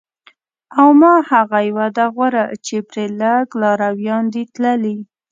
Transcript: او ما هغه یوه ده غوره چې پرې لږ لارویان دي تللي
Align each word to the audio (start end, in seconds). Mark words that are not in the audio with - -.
او 0.79 0.87
ما 1.01 1.13
هغه 1.31 1.57
یوه 1.69 1.87
ده 1.97 2.05
غوره 2.15 2.45
چې 2.65 2.75
پرې 2.89 3.05
لږ 3.21 3.45
لارویان 3.61 4.23
دي 4.33 4.43
تللي 4.53 4.97